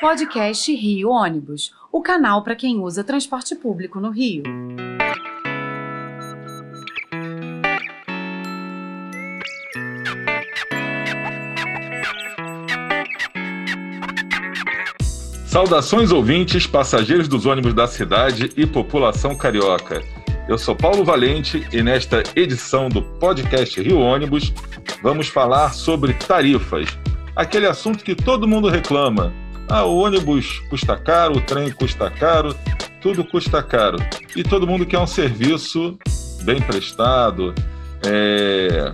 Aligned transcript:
Podcast 0.00 0.74
Rio 0.74 1.08
Ônibus, 1.08 1.72
o 1.90 2.02
canal 2.02 2.42
para 2.42 2.56
quem 2.56 2.80
usa 2.80 3.04
transporte 3.04 3.54
público 3.54 4.00
no 4.00 4.10
Rio. 4.10 4.42
Saudações 15.46 16.10
ouvintes, 16.10 16.66
passageiros 16.66 17.28
dos 17.28 17.46
ônibus 17.46 17.72
da 17.72 17.86
cidade 17.86 18.50
e 18.56 18.66
população 18.66 19.36
carioca. 19.36 20.02
Eu 20.48 20.58
sou 20.58 20.74
Paulo 20.74 21.04
Valente 21.04 21.66
e 21.72 21.82
nesta 21.82 22.24
edição 22.34 22.88
do 22.88 23.00
podcast 23.00 23.80
Rio 23.80 24.00
Ônibus 24.00 24.52
vamos 25.00 25.28
falar 25.28 25.72
sobre 25.72 26.12
tarifas, 26.14 26.88
aquele 27.36 27.66
assunto 27.66 28.04
que 28.04 28.16
todo 28.16 28.48
mundo 28.48 28.68
reclama. 28.68 29.43
Ah, 29.68 29.84
o 29.84 29.98
ônibus 29.98 30.60
custa 30.70 30.96
caro, 30.96 31.36
o 31.36 31.40
trem 31.40 31.70
custa 31.70 32.10
caro, 32.10 32.54
tudo 33.00 33.24
custa 33.24 33.62
caro. 33.62 33.98
E 34.36 34.42
todo 34.42 34.66
mundo 34.66 34.84
quer 34.86 34.98
um 34.98 35.06
serviço 35.06 35.98
bem 36.42 36.60
prestado, 36.60 37.54
é, 38.06 38.92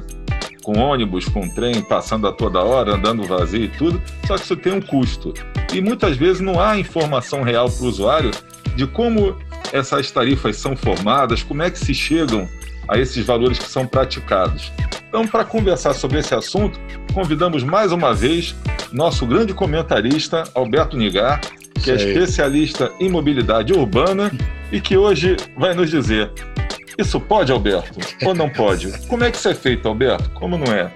com 0.63 0.79
ônibus, 0.79 1.29
com 1.29 1.49
trem, 1.49 1.83
passando 1.83 2.29
a 2.29 2.33
toda 2.33 2.63
hora, 2.63 2.95
andando 2.95 3.25
vazio 3.25 3.65
e 3.65 3.69
tudo, 3.69 4.01
só 4.27 4.37
que 4.37 4.45
isso 4.45 4.57
tem 4.57 4.73
um 4.73 4.81
custo. 4.81 5.35
E 5.73 5.81
muitas 5.81 6.17
vezes 6.17 6.41
não 6.41 6.61
há 6.61 6.79
informação 6.79 7.43
real 7.43 7.69
para 7.71 7.85
o 7.85 7.89
usuário 7.89 8.31
de 8.77 8.87
como 8.87 9.37
essas 9.73 10.11
tarifas 10.11 10.57
são 10.57 10.77
formadas, 10.77 11.43
como 11.43 11.63
é 11.63 11.71
que 11.71 11.79
se 11.79 11.95
chegam 11.95 12.49
a 12.89 12.99
esses 12.99 13.25
valores 13.25 13.59
que 13.59 13.69
são 13.69 13.87
praticados. 13.87 14.73
Então, 15.11 15.27
para 15.27 15.45
conversar 15.45 15.93
sobre 15.93 16.21
esse 16.21 16.33
assunto, 16.35 16.79
convidamos 17.13 17.65
mais 17.65 17.91
uma 17.91 18.15
vez 18.15 18.55
nosso 18.93 19.27
grande 19.27 19.53
comentarista, 19.53 20.45
Alberto 20.55 20.97
Nigar, 20.97 21.41
que 21.83 21.91
é 21.91 21.97
especialista 21.97 22.93
em 23.01 23.11
mobilidade 23.11 23.73
urbana 23.73 24.31
e 24.71 24.81
que 24.81 24.97
hoje 24.97 25.37
vai 25.59 25.75
nos 25.75 25.91
dizer 25.91 26.31
isso 27.01 27.19
pode, 27.19 27.51
Alberto? 27.51 27.99
Ou 28.27 28.35
não 28.35 28.51
pode? 28.51 29.07
Como 29.09 29.25
é 29.25 29.31
que 29.31 29.37
isso 29.39 29.49
é 29.49 29.55
feito, 29.55 29.89
Alberto? 29.89 30.31
Como 30.31 30.59
não 30.59 30.73
é? 30.73 30.93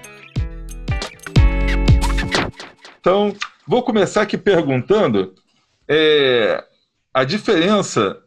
Então, 3.01 3.35
vou 3.67 3.83
começar 3.83 4.23
aqui 4.23 4.37
perguntando 4.37 5.35
é, 5.89 6.63
a 7.13 7.25
diferença 7.25 8.19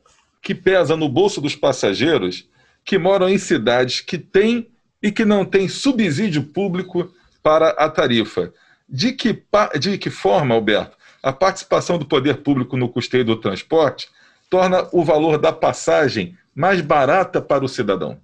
que 0.42 0.56
pesa 0.56 0.98
no 0.98 1.08
bolso 1.08 1.40
dos 1.40 1.56
passageiros 1.56 2.50
que 2.84 2.98
moram 2.98 3.30
em 3.30 3.38
cidades 3.38 4.02
que 4.02 4.18
têm 4.18 4.68
e 5.08 5.12
que 5.12 5.24
não 5.24 5.46
têm 5.46 5.70
subsídio 5.70 6.44
público 6.44 7.10
para 7.42 7.70
a 7.70 7.90
tarifa. 7.90 8.54
De 8.90 9.14
que, 9.14 9.42
de 9.80 9.98
que 9.98 10.10
forma, 10.10 10.54
Alberto, 10.54 10.98
a 11.24 11.32
participação 11.32 11.98
do 11.98 12.06
poder 12.06 12.38
público 12.44 12.76
no 12.76 12.90
custeio 12.90 13.24
do 13.24 13.38
transporte 13.38 14.10
torna 14.50 14.86
o 14.92 15.06
valor 15.06 15.38
da 15.38 15.54
passagem 15.54 16.38
mais 16.54 16.82
barata 16.82 17.42
para 17.42 17.64
o 17.64 17.70
cidadão? 17.70 18.20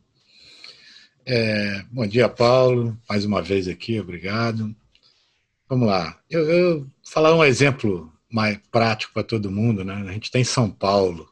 É, 1.25 1.85
bom 1.89 2.05
dia, 2.05 2.27
Paulo. 2.27 2.97
Mais 3.07 3.23
uma 3.23 3.41
vez 3.41 3.69
aqui, 3.69 3.97
obrigado. 3.97 4.75
Vamos 5.69 5.87
lá. 5.87 6.19
Eu, 6.29 6.49
eu 6.49 6.87
falar 7.01 7.33
um 7.33 7.45
exemplo 7.45 8.11
mais 8.29 8.59
prático 8.69 9.13
para 9.13 9.23
todo 9.23 9.49
mundo, 9.49 9.85
né? 9.85 10.03
A 10.05 10.11
gente 10.11 10.29
tem 10.29 10.43
São 10.43 10.69
Paulo. 10.69 11.29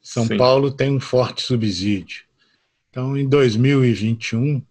São 0.00 0.26
Sim. 0.26 0.38
Paulo 0.38 0.70
tem 0.70 0.90
um 0.90 1.00
forte 1.00 1.42
subsídio. 1.42 2.22
Então, 2.90 3.16
em 3.16 3.28
2021, 3.28 4.62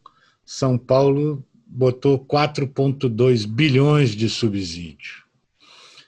São 0.47 0.77
Paulo 0.77 1.43
botou 1.65 2.17
4,2 2.17 3.45
bilhões 3.45 4.11
de 4.11 4.29
subsídio. 4.29 5.25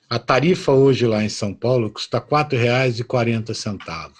A 0.10 0.18
tarifa 0.18 0.72
hoje 0.72 1.06
lá 1.06 1.22
em 1.22 1.28
São 1.28 1.54
Paulo 1.54 1.92
custa 1.92 2.20
R$ 2.20 2.26
4,40. 2.26 4.12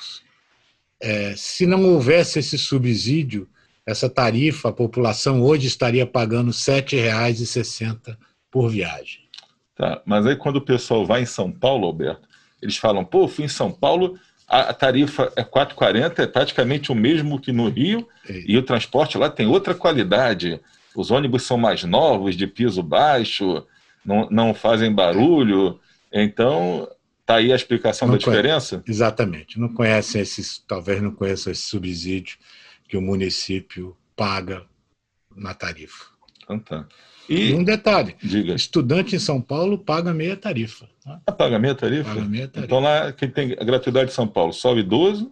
É, 1.02 1.34
se 1.38 1.66
não 1.66 1.86
houvesse 1.86 2.40
esse 2.40 2.58
subsídio, 2.58 3.48
essa 3.86 4.10
tarifa, 4.10 4.68
a 4.68 4.74
população 4.74 5.42
hoje 5.42 5.68
estaria 5.68 6.06
pagando 6.06 6.48
R$ 6.48 6.58
7,60 6.58 8.18
por 8.52 8.70
viagem. 8.70 9.22
Tá, 9.74 10.02
mas 10.06 10.26
aí 10.26 10.36
quando 10.36 10.58
o 10.58 10.66
pessoal 10.66 11.06
vai 11.06 11.22
em 11.22 11.26
São 11.26 11.50
Paulo, 11.50 11.88
Alberto, 11.88 12.28
eles 12.62 12.76
falam, 12.76 13.06
pô, 13.06 13.26
fui 13.26 13.46
em 13.46 13.50
São 13.50 13.72
Paulo, 13.72 14.20
a, 14.50 14.74
tarifa 14.74 15.32
é 15.36 15.44
4,40, 15.44 16.20
é 16.20 16.28
praticamente 16.28 16.92
o 16.92 16.96
mesmo 16.96 17.40
que 17.40 17.52
no 17.52 17.70
Rio, 17.70 18.08
e 18.28 18.58
o 18.58 18.64
transporte 18.64 19.18
lá 19.18 19.30
tem 19.30 19.48
outra 19.48 19.76
qualidade. 19.76 20.60
Os 20.96 21.12
ônibus 21.12 21.44
são 21.44 21.58
mais 21.58 21.84
novos, 21.84 22.36
de 22.36 22.48
piso 22.48 22.82
baixo, 22.82 23.66
não, 24.04 24.28
não 24.30 24.54
fazem 24.54 24.94
barulho. 24.94 25.80
Então, 26.12 26.88
Está 27.30 27.36
aí 27.36 27.54
a 27.54 27.56
explicação 27.56 28.08
não 28.08 28.16
da 28.16 28.18
diferença? 28.18 28.84
Exatamente. 28.88 29.60
Não 29.60 29.72
conhecem 29.72 30.20
esses, 30.20 30.58
talvez 30.68 31.00
não 31.00 31.12
conheçam 31.12 31.52
esse 31.52 31.62
subsídio 31.62 32.40
que 32.88 32.98
o 32.98 33.02
município 33.04 33.96
paga 34.16 34.66
na 35.36 35.54
tarifa. 35.54 36.06
Então 36.42 36.58
tá. 36.58 36.88
E, 37.30 37.52
e 37.52 37.54
um 37.54 37.64
detalhe: 37.64 38.16
diga. 38.20 38.56
estudante 38.56 39.16
em 39.16 39.20
São 39.20 39.40
Paulo 39.40 39.78
paga 39.78 40.12
meia 40.12 40.36
tarifa. 40.36 40.90
Ah, 41.26 41.32
paga 41.32 41.60
meia 41.60 41.76
tarifa? 41.76 42.10
Paga 42.10 42.26
meia 42.26 42.48
tarifa. 42.48 42.66
Então 42.66 42.80
lá 42.80 43.12
quem 43.12 43.30
tem 43.30 43.56
a 43.60 43.64
gratuidade 43.64 44.10
de 44.10 44.14
São 44.14 44.28
Paulo, 44.28 44.54
só 44.54 44.74
o 44.74 44.80
idoso, 44.80 45.32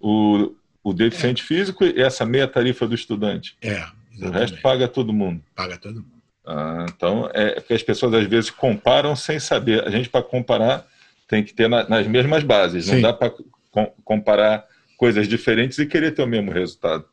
o, 0.00 0.54
o 0.82 0.92
deficiente 0.92 1.42
é. 1.42 1.46
físico 1.46 1.84
e 1.84 2.00
essa 2.00 2.24
meia 2.24 2.46
tarifa 2.46 2.86
do 2.86 2.94
estudante. 2.94 3.56
É. 3.60 3.84
Exatamente. 4.12 4.24
O 4.24 4.30
resto 4.30 4.60
paga 4.60 4.88
todo 4.88 5.12
mundo. 5.12 5.42
Paga 5.54 5.76
todo 5.76 5.96
mundo. 5.96 6.22
Ah, 6.44 6.86
então 6.88 7.30
é 7.32 7.54
porque 7.54 7.74
as 7.74 7.82
pessoas 7.82 8.14
às 8.14 8.26
vezes 8.26 8.50
comparam 8.50 9.14
sem 9.14 9.38
saber. 9.38 9.86
A 9.86 9.90
gente 9.90 10.08
para 10.08 10.22
comparar 10.22 10.86
tem 11.28 11.42
que 11.42 11.54
ter 11.54 11.68
na, 11.68 11.88
nas 11.88 12.06
mesmas 12.06 12.42
bases. 12.42 12.86
Sim. 12.86 12.94
Não 12.94 13.02
dá 13.02 13.12
para 13.12 13.32
com, 13.70 13.86
comparar 14.04 14.66
coisas 14.96 15.26
diferentes 15.26 15.78
e 15.78 15.86
querer 15.86 16.12
ter 16.12 16.22
o 16.22 16.26
mesmo 16.26 16.52
resultado. 16.52 17.04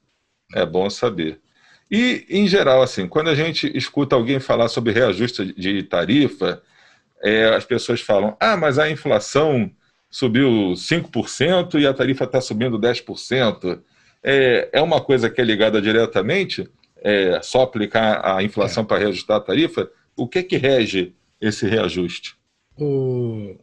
É 0.54 0.66
bom 0.66 0.90
saber. 0.90 1.40
E, 1.90 2.26
em 2.30 2.48
geral, 2.48 2.84
assim, 2.84 3.08
quando 3.08 3.30
a 3.30 3.36
gente 3.36 3.76
escuta 3.76 4.16
alguém 4.16 4.40
falar 4.40 4.68
sobre 4.68 4.94
reajuste 4.94 5.54
de 5.54 5.82
tarifa, 5.84 6.62
é, 7.24 7.56
as 7.56 7.66
pessoas 7.66 8.02
falam: 8.02 8.36
ah, 8.40 8.58
mas 8.58 8.80
a 8.80 8.90
inflação 8.90 9.72
subiu 10.10 10.74
5% 10.74 11.80
e 11.80 11.86
a 11.86 11.94
tarifa 11.94 12.24
está 12.24 12.42
subindo 12.42 12.80
10%. 12.80 13.82
É, 14.24 14.70
é 14.74 14.82
uma 14.82 15.00
coisa 15.00 15.30
que 15.30 15.40
é 15.40 15.44
ligada 15.44 15.82
diretamente? 15.82 16.68
É 17.02 17.40
só 17.42 17.62
aplicar 17.62 18.22
a 18.26 18.44
inflação 18.44 18.84
é. 18.84 18.86
para 18.86 18.98
reajustar 18.98 19.38
a 19.38 19.42
tarifa? 19.42 19.90
O 20.16 20.28
que, 20.28 20.44
que 20.44 20.58
rege 20.58 21.14
esse 21.40 21.66
reajuste? 21.66 22.36
O, 22.78 23.56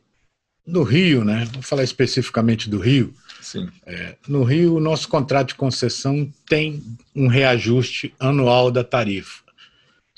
no 0.67 0.83
Rio, 0.83 1.25
né? 1.25 1.47
Vou 1.53 1.63
falar 1.63 1.85
especificamente 1.85 2.71
do 2.71 2.79
Rio. 2.79 3.13
Sim. 3.41 3.69
É, 3.87 4.17
no 4.27 4.43
Rio, 4.43 4.77
o 4.77 4.81
nosso 4.81 5.09
contrato 5.09 5.49
de 5.49 5.55
concessão 5.55 6.31
tem 6.49 6.83
um 7.15 7.29
reajuste 7.29 8.15
anual 8.19 8.71
da 8.71 8.83
tarifa, 8.83 9.43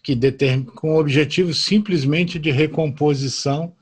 que 0.09 0.15
determina 0.15 0.71
com 0.71 0.95
o 0.95 0.99
objetivo 0.99 1.53
simplesmente 1.53 2.39
de 2.39 2.51
recomposição 2.51 3.75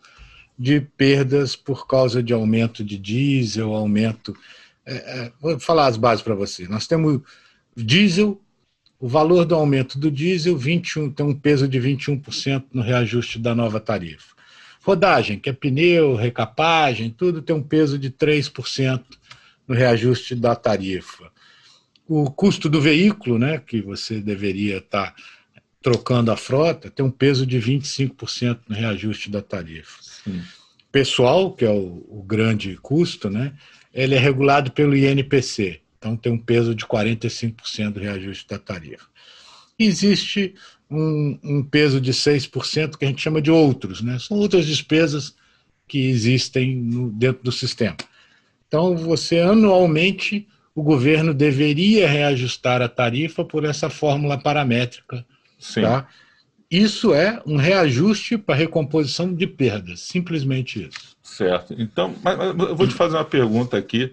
de 0.58 0.80
perdas 0.80 1.54
por 1.54 1.86
causa 1.86 2.20
de 2.20 2.32
aumento 2.32 2.82
de 2.82 2.98
diesel, 2.98 3.72
aumento. 3.72 4.36
É, 4.84 4.94
é, 4.94 5.32
vou 5.40 5.56
falar 5.60 5.86
as 5.86 5.96
bases 5.96 6.24
para 6.24 6.34
você. 6.34 6.66
Nós 6.66 6.88
temos 6.88 7.20
diesel, 7.76 8.42
o 8.98 9.06
valor 9.06 9.44
do 9.44 9.54
aumento 9.54 10.00
do 10.00 10.10
diesel 10.10 10.56
21, 10.56 11.12
tem 11.12 11.24
um 11.24 11.32
peso 11.32 11.68
de 11.68 11.78
21% 11.80 12.64
no 12.72 12.82
reajuste 12.82 13.38
da 13.38 13.54
nova 13.54 13.78
tarifa. 13.78 14.34
Rodagem, 14.82 15.38
que 15.38 15.48
é 15.48 15.52
pneu, 15.52 16.16
recapagem, 16.16 17.08
tudo 17.08 17.40
tem 17.40 17.54
um 17.54 17.62
peso 17.62 18.00
de 18.00 18.10
3% 18.10 19.00
no 19.68 19.76
reajuste 19.76 20.34
da 20.34 20.56
tarifa. 20.56 21.30
O 22.08 22.28
custo 22.32 22.68
do 22.68 22.80
veículo, 22.80 23.38
né, 23.38 23.62
que 23.64 23.80
você 23.80 24.20
deveria 24.20 24.78
estar 24.78 25.14
trocando 25.86 26.32
a 26.32 26.36
frota, 26.36 26.90
tem 26.90 27.06
um 27.06 27.10
peso 27.12 27.46
de 27.46 27.60
25% 27.60 28.58
no 28.68 28.74
reajuste 28.74 29.30
da 29.30 29.40
tarifa. 29.40 30.02
Sim. 30.02 30.42
Pessoal, 30.90 31.52
que 31.52 31.64
é 31.64 31.70
o, 31.70 32.04
o, 32.08 32.24
grande 32.26 32.76
custo, 32.82 33.30
né, 33.30 33.52
ele 33.94 34.16
é 34.16 34.18
regulado 34.18 34.72
pelo 34.72 34.96
INPC, 34.96 35.80
então 35.96 36.16
tem 36.16 36.32
um 36.32 36.38
peso 36.38 36.74
de 36.74 36.84
45% 36.84 37.92
do 37.92 38.00
reajuste 38.00 38.48
da 38.48 38.58
tarifa. 38.58 39.06
Existe 39.78 40.56
um, 40.90 41.38
um 41.40 41.62
peso 41.62 42.00
de 42.00 42.12
6% 42.12 42.96
que 42.96 43.04
a 43.04 43.08
gente 43.08 43.22
chama 43.22 43.40
de 43.40 43.52
outros, 43.52 44.02
né? 44.02 44.18
São 44.18 44.38
outras 44.38 44.66
despesas 44.66 45.36
que 45.86 46.08
existem 46.08 46.74
no, 46.74 47.12
dentro 47.12 47.44
do 47.44 47.52
sistema. 47.52 47.96
Então, 48.66 48.96
você 48.96 49.38
anualmente, 49.38 50.48
o 50.74 50.82
governo 50.82 51.32
deveria 51.32 52.08
reajustar 52.08 52.82
a 52.82 52.88
tarifa 52.88 53.44
por 53.44 53.64
essa 53.64 53.88
fórmula 53.88 54.36
paramétrica. 54.36 55.24
Sim. 55.58 55.82
Tá? 55.82 56.06
Isso 56.70 57.14
é 57.14 57.40
um 57.46 57.56
reajuste 57.56 58.36
para 58.36 58.56
recomposição 58.56 59.32
de 59.32 59.46
perdas, 59.46 60.00
simplesmente 60.00 60.88
isso. 60.88 61.16
Certo. 61.22 61.74
Então, 61.78 62.14
mas, 62.22 62.36
mas 62.36 62.68
eu 62.68 62.76
vou 62.76 62.86
te 62.86 62.94
fazer 62.94 63.16
uma 63.16 63.24
pergunta 63.24 63.76
aqui 63.76 64.12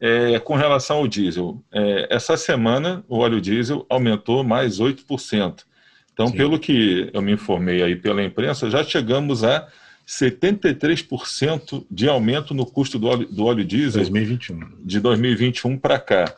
é, 0.00 0.38
com 0.40 0.54
relação 0.54 0.98
ao 0.98 1.08
diesel. 1.08 1.62
É, 1.72 2.08
essa 2.10 2.36
semana, 2.36 3.04
o 3.08 3.18
óleo 3.18 3.40
diesel 3.40 3.86
aumentou 3.88 4.42
mais 4.42 4.80
8%. 4.80 5.64
Então, 6.12 6.28
Sim. 6.28 6.36
pelo 6.36 6.58
que 6.58 7.10
eu 7.12 7.22
me 7.22 7.32
informei 7.32 7.82
aí 7.82 7.94
pela 7.94 8.22
imprensa, 8.22 8.70
já 8.70 8.82
chegamos 8.82 9.44
a 9.44 9.68
73% 10.06 11.84
de 11.90 12.08
aumento 12.08 12.54
no 12.54 12.64
custo 12.64 12.98
do 12.98 13.06
óleo, 13.06 13.28
do 13.28 13.44
óleo 13.44 13.64
diesel 13.64 14.00
2021. 14.02 14.60
de 14.82 15.00
2021 15.00 15.78
para 15.78 15.98
cá. 15.98 16.34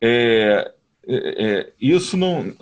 É, 0.00 0.72
é, 1.06 1.44
é, 1.44 1.72
isso 1.80 2.16
não, 2.16 2.54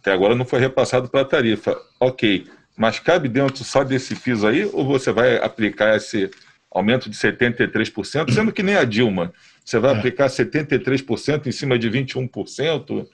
até 0.00 0.12
agora 0.12 0.34
não 0.34 0.44
foi 0.44 0.60
repassado 0.60 1.08
para 1.08 1.22
a 1.22 1.24
tarifa. 1.24 1.76
Ok, 1.98 2.46
mas 2.76 3.00
cabe 3.00 3.28
dentro 3.28 3.64
só 3.64 3.82
desse 3.82 4.14
piso 4.14 4.46
aí 4.46 4.64
ou 4.72 4.86
você 4.86 5.12
vai 5.12 5.36
aplicar 5.38 5.96
esse 5.96 6.30
aumento 6.70 7.08
de 7.10 7.16
73%, 7.16 8.32
sendo 8.32 8.52
que 8.52 8.62
nem 8.62 8.76
a 8.76 8.84
Dilma? 8.84 9.32
Você 9.64 9.78
vai 9.78 9.94
é. 9.94 9.98
aplicar 9.98 10.28
73% 10.28 11.46
em 11.46 11.52
cima 11.52 11.78
de 11.78 11.90
21% 11.90 13.06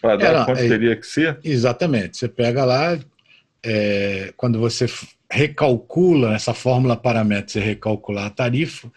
para 0.00 0.16
dar 0.16 0.42
é, 0.42 0.44
quanto 0.44 0.60
é, 0.60 0.68
teria 0.68 0.96
que 0.96 1.06
ser? 1.06 1.38
Exatamente. 1.44 2.16
Você 2.16 2.28
pega 2.28 2.64
lá, 2.64 2.98
é, 3.62 4.32
quando 4.36 4.58
você 4.58 4.86
recalcula 5.30 6.34
essa 6.34 6.52
fórmula 6.52 6.96
paramétrica, 6.96 7.52
você 7.52 7.60
recalcular 7.60 8.26
a 8.26 8.30
tarifa, 8.30 8.90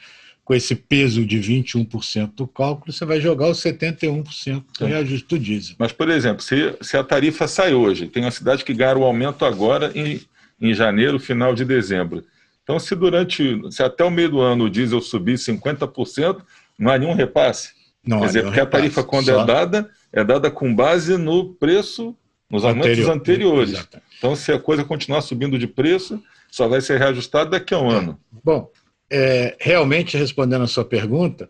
com 0.48 0.54
esse 0.54 0.76
peso 0.76 1.26
de 1.26 1.38
21% 1.42 2.32
do 2.34 2.48
cálculo, 2.48 2.94
você 2.94 3.04
vai 3.04 3.20
jogar 3.20 3.50
os 3.50 3.62
71% 3.62 4.64
do 4.80 4.86
reajuste 4.86 5.28
do 5.28 5.38
diesel. 5.38 5.76
Mas, 5.78 5.92
por 5.92 6.10
exemplo, 6.10 6.42
se, 6.42 6.74
se 6.80 6.96
a 6.96 7.04
tarifa 7.04 7.50
sai 7.50 7.74
hoje, 7.74 8.08
tem 8.08 8.24
uma 8.24 8.32
cidade 8.32 8.64
que 8.64 8.74
ganha 8.74 8.98
o 8.98 9.04
aumento 9.04 9.44
agora 9.44 9.92
em, 9.94 10.22
em 10.62 10.74
janeiro, 10.74 11.20
final 11.20 11.54
de 11.54 11.66
dezembro. 11.66 12.24
Então, 12.64 12.80
se 12.80 12.96
durante, 12.96 13.60
se 13.70 13.84
até 13.84 14.06
o 14.06 14.10
meio 14.10 14.30
do 14.30 14.40
ano 14.40 14.64
o 14.64 14.70
diesel 14.70 15.02
subir 15.02 15.34
50%, 15.34 16.42
não 16.80 16.92
há 16.92 16.98
nenhum 16.98 17.14
repasse. 17.14 17.72
Não 18.02 18.22
Quer 18.22 18.28
dizer, 18.28 18.44
porque 18.44 18.60
repasse. 18.62 18.78
a 18.78 18.80
tarifa, 18.80 19.04
quando 19.04 19.26
Só... 19.26 19.42
é 19.42 19.46
dada, 19.46 19.92
é 20.14 20.24
dada 20.24 20.50
com 20.50 20.74
base 20.74 21.18
no 21.18 21.56
preço, 21.56 22.16
nos 22.50 22.64
aumentos 22.64 22.92
Anterior. 22.92 23.12
anteriores. 23.12 23.70
Exatamente. 23.72 24.08
Então, 24.18 24.34
se 24.34 24.50
a 24.54 24.58
coisa 24.58 24.86
continuar 24.86 25.20
subindo 25.20 25.60
de 25.60 25.68
preço, 25.68 26.24
só 26.50 26.70
vai 26.70 26.80
ser 26.80 27.00
reajustado 27.00 27.50
daqui 27.50 27.74
a 27.74 27.80
um 27.80 27.92
é. 27.92 27.98
ano. 27.98 28.20
Bom, 28.42 28.72
é, 29.10 29.56
realmente 29.60 30.18
respondendo 30.18 30.64
a 30.64 30.68
sua 30.68 30.86
pergunta, 30.86 31.50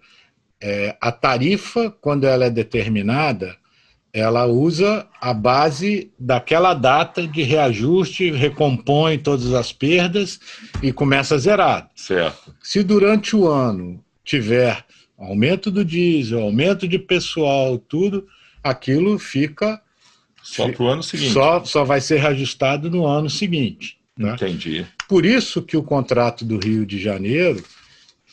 é, 0.62 0.96
a 1.00 1.12
tarifa, 1.12 1.92
quando 2.02 2.26
ela 2.26 2.46
é 2.46 2.50
determinada, 2.50 3.56
ela 4.14 4.46
usa 4.46 5.08
a 5.22 5.34
base 5.34 6.12
daquela 6.18 6.74
data 6.74 7.28
de 7.28 7.44
reajuste, 7.44 8.32
recompõe 8.32 9.20
todas 9.20 9.54
as 9.54 9.72
perdas 9.72 10.40
e 10.82 10.92
começa 10.92 11.36
a 11.36 11.38
zerar. 11.38 11.90
Certo. 11.96 12.56
Se 12.62 12.82
durante 12.82 13.36
o 13.36 13.48
ano 13.48 14.04
tiver 14.24 14.84
aumento 15.18 15.70
do 15.70 15.86
diesel, 15.86 16.42
aumento 16.42 16.88
de 16.88 16.98
pessoal, 16.98 17.78
tudo, 17.78 18.28
aquilo 18.64 19.20
fica. 19.20 19.82
Só 20.42 20.70
para 20.72 20.84
o 20.84 20.88
ano 20.88 21.04
seguinte. 21.04 21.34
Só, 21.34 21.64
só 21.64 21.84
vai 21.84 22.02
ser 22.02 22.20
reajustado 22.20 22.90
no 22.90 23.06
ano 23.06 23.30
seguinte. 23.30 23.98
Né? 24.18 24.34
Entendi. 24.34 24.86
Por 25.08 25.26
isso 25.26 25.62
que 25.62 25.78
o 25.78 25.84
contrato 25.84 26.44
do 26.44 26.58
Rio 26.58 26.86
de 26.86 27.00
Janeiro 27.00 27.64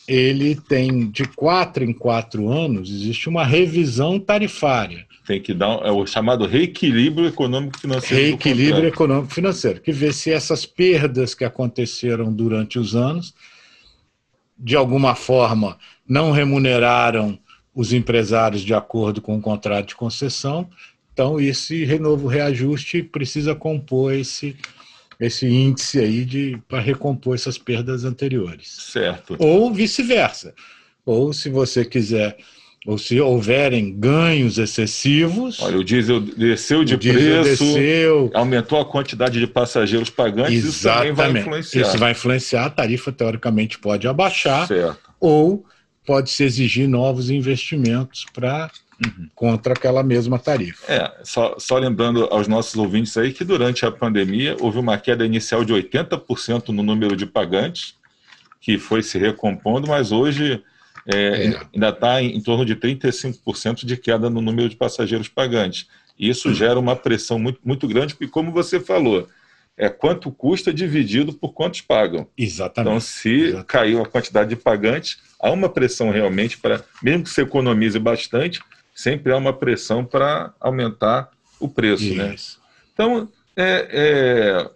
ele 0.07 0.55
tem 0.55 1.11
de 1.11 1.25
quatro 1.25 1.83
em 1.83 1.93
quatro 1.93 2.51
anos 2.51 2.91
existe 2.91 3.29
uma 3.29 3.45
revisão 3.45 4.19
tarifária. 4.21 5.07
Tem 5.27 5.41
que 5.41 5.55
dar 5.55 5.81
é 5.83 5.91
o 5.91 6.07
chamado 6.07 6.47
reequilíbrio 6.47 7.27
econômico 7.27 7.79
financeiro. 7.79 8.23
Reequilíbrio 8.23 8.89
econômico 8.89 9.33
financeiro, 9.33 9.81
que 9.81 9.93
vê 9.93 10.13
se 10.13 10.31
essas 10.31 10.67
perdas 10.67 11.35
que 11.35 11.45
aconteceram 11.45 12.31
durante 12.31 12.79
os 12.79 12.95
anos, 12.95 13.35
de 14.59 14.77
alguma 14.77 15.15
forma, 15.15 15.79
não 16.07 16.31
remuneraram 16.31 17.39
os 17.75 17.93
empresários 17.93 18.63
de 18.63 18.75
acordo 18.75 19.23
com 19.23 19.37
o 19.37 19.41
contrato 19.41 19.89
de 19.89 19.97
concessão. 19.97 20.69
Então, 21.13 21.41
esse 21.41 21.85
renovo 21.85 22.29
reajuste 22.29 23.03
precisa 23.03 23.55
compor 23.55 24.13
esse 24.13 24.55
esse 25.19 25.47
índice 25.47 25.99
aí 25.99 26.25
de 26.25 26.59
para 26.69 26.81
recompor 26.81 27.35
essas 27.35 27.59
perdas 27.59 28.05
anteriores. 28.05 28.69
Certo. 28.69 29.37
Ou 29.39 29.73
vice-versa. 29.73 30.55
Ou 31.05 31.33
se 31.33 31.51
você 31.51 31.85
quiser, 31.85 32.37
ou 32.87 32.99
se 32.99 33.19
houverem 33.21 33.95
ganhos 33.99 34.59
excessivos. 34.59 35.61
Olha, 35.61 35.79
o 35.79 35.85
diesel 35.85 36.21
desceu 36.21 36.85
de 36.85 36.97
diesel 36.97 37.43
preço, 37.43 37.65
desceu, 37.65 38.31
aumentou 38.35 38.79
a 38.79 38.85
quantidade 38.85 39.41
de 39.41 39.47
passageiros 39.47 40.11
pagantes, 40.11 40.65
exatamente, 40.65 40.69
isso 40.69 40.83
também 40.83 41.13
vai 41.13 41.41
influenciar. 41.41 41.83
Isso 41.83 41.99
vai 41.99 42.13
influenciar, 42.13 42.65
a 42.67 42.71
tarifa 42.71 43.11
teoricamente 43.11 43.79
pode 43.79 44.07
abaixar, 44.07 44.67
certo. 44.67 44.99
ou 45.19 45.65
pode 46.07 46.31
se 46.31 46.45
exigir 46.45 46.87
novos 46.87 47.31
investimentos 47.31 48.27
para 48.35 48.71
Uhum. 49.05 49.29
contra 49.35 49.73
aquela 49.73 50.03
mesma 50.05 50.39
tarifa. 50.39 50.93
É, 50.93 51.13
só, 51.25 51.57
só 51.59 51.79
lembrando 51.79 52.25
aos 52.31 52.47
nossos 52.47 52.77
ouvintes 52.77 53.17
aí 53.17 53.33
que 53.33 53.45
durante 53.45 53.85
a 53.85 53.91
pandemia 53.91 54.57
houve 54.61 54.79
uma 54.79 54.97
queda 54.99 55.27
inicial 55.27 55.65
de 55.65 55.73
80% 55.73 56.69
no 56.69 56.83
número 56.83 57.17
de 57.17 57.27
pagantes, 57.27 57.97
que 58.61 58.79
foi 58.79 59.03
se 59.03 59.19
recompondo, 59.19 59.89
mas 59.89 60.13
hoje 60.13 60.63
é, 61.07 61.47
é. 61.47 61.61
ainda 61.75 61.89
está 61.89 62.23
em, 62.23 62.37
em, 62.37 62.41
torno 62.41 62.65
de 62.65 62.77
35% 62.77 63.85
de 63.85 63.97
queda 63.97 64.31
no 64.31 64.41
número 64.41 64.69
de 64.69 64.77
passageiros 64.77 65.29
pagantes. 65.29 65.87
E 66.19 66.29
isso 66.29 66.49
uhum. 66.49 66.55
gera 66.55 66.79
uma 66.79 66.97
pressão 66.97 67.39
muito, 67.39 67.61
muito 67.65 67.87
grande, 67.89 68.15
porque, 68.15 68.29
como 68.29 68.53
você 68.53 68.79
falou, 68.79 69.29
é 69.77 69.89
quanto 69.89 70.31
custa 70.31 70.73
dividido 70.73 71.33
por 71.33 71.53
quantos 71.53 71.81
pagam. 71.81 72.27
Exatamente. 72.39 72.91
Então, 72.91 73.01
se 73.01 73.31
Exatamente. 73.31 73.67
caiu 73.67 74.03
a 74.03 74.07
quantidade 74.07 74.51
de 74.51 74.57
pagantes, 74.57 75.19
há 75.41 75.51
uma 75.51 75.69
pressão 75.69 76.11
realmente 76.11 76.59
para, 76.59 76.83
mesmo 77.03 77.25
que 77.25 77.31
se 77.31 77.43
economize 77.43 77.99
bastante, 77.99 78.61
sempre 78.95 79.33
há 79.33 79.37
uma 79.37 79.53
pressão 79.53 80.05
para 80.05 80.55
aumentar 80.61 81.31
o 81.59 81.69
preço. 81.69 82.15
Né? 82.15 82.37
Então, 82.93 83.29
é, 83.57 83.89
é, 83.91 84.71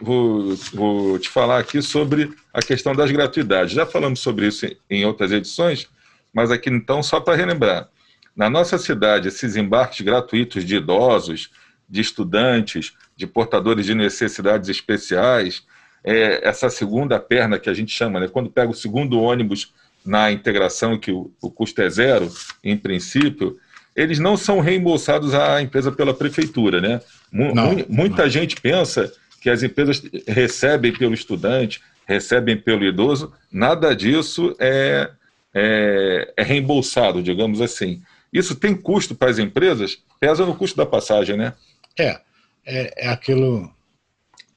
vou, 0.00 0.54
vou, 0.72 1.18
te 1.18 1.28
falar 1.28 1.58
aqui 1.58 1.82
sobre 1.82 2.32
a 2.52 2.62
questão 2.62 2.94
das 2.94 3.10
gratuidades. 3.10 3.74
Já 3.74 3.84
falamos 3.84 4.20
sobre 4.20 4.46
isso 4.46 4.66
em 4.88 5.04
outras 5.04 5.32
edições, 5.32 5.88
mas 6.32 6.50
aqui 6.50 6.70
então, 6.70 7.02
só 7.02 7.20
para 7.20 7.36
relembrar. 7.36 7.88
Na 8.36 8.50
nossa 8.50 8.78
cidade, 8.78 9.28
esses 9.28 9.56
embarques 9.56 10.00
gratuitos 10.00 10.64
de 10.64 10.76
idosos, 10.76 11.50
de 11.88 12.00
estudantes, 12.00 12.92
de 13.16 13.26
portadores 13.26 13.86
de 13.86 13.94
necessidades 13.94 14.68
especiais, 14.68 15.64
é, 16.02 16.46
essa 16.46 16.68
segunda 16.68 17.18
perna 17.18 17.58
que 17.58 17.70
a 17.70 17.74
gente 17.74 17.92
chama, 17.92 18.20
né? 18.20 18.28
quando 18.28 18.50
pega 18.50 18.70
o 18.70 18.74
segundo 18.74 19.20
ônibus 19.20 19.72
na 20.04 20.30
integração, 20.30 20.98
que 20.98 21.10
o, 21.10 21.32
o 21.40 21.50
custo 21.50 21.80
é 21.80 21.88
zero, 21.88 22.30
em 22.62 22.76
princípio, 22.76 23.58
eles 23.94 24.18
não 24.18 24.36
são 24.36 24.60
reembolsados 24.60 25.34
à 25.34 25.62
empresa 25.62 25.92
pela 25.92 26.12
prefeitura, 26.12 26.80
né? 26.80 27.00
Não, 27.30 27.54
muita 27.88 28.22
não. 28.22 28.28
gente 28.28 28.60
pensa 28.60 29.12
que 29.40 29.50
as 29.50 29.62
empresas 29.62 30.02
recebem 30.26 30.92
pelo 30.92 31.14
estudante, 31.14 31.80
recebem 32.06 32.56
pelo 32.56 32.84
idoso, 32.84 33.32
nada 33.52 33.94
disso 33.94 34.54
é, 34.58 35.10
é, 35.54 36.32
é 36.36 36.42
reembolsado, 36.42 37.22
digamos 37.22 37.60
assim. 37.60 38.02
Isso 38.32 38.56
tem 38.56 38.74
custo 38.74 39.14
para 39.14 39.30
as 39.30 39.38
empresas? 39.38 39.98
Pesa 40.18 40.44
no 40.44 40.56
custo 40.56 40.76
da 40.76 40.84
passagem, 40.84 41.36
né? 41.36 41.52
É, 41.98 42.20
é, 42.66 43.06
é 43.06 43.08
aquilo. 43.08 43.72